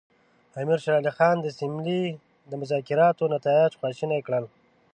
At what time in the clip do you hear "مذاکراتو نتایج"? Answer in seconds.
2.61-3.71